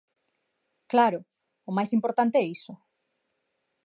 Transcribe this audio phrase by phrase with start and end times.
[0.91, 1.19] Claro,
[1.69, 2.73] o máis importante é iso.